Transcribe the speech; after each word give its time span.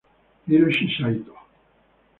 Hiroshi 0.47 0.87
Saito 0.97 1.33